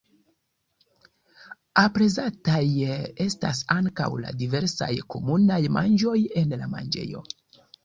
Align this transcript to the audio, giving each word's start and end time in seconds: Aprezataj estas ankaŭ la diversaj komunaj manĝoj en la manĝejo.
Aprezataj 1.81 2.63
estas 3.27 3.61
ankaŭ 3.77 4.09
la 4.25 4.33
diversaj 4.41 4.91
komunaj 5.17 5.61
manĝoj 5.79 6.17
en 6.45 6.59
la 6.65 6.75
manĝejo. 6.77 7.25